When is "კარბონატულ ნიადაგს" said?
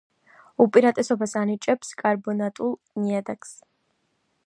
2.01-3.57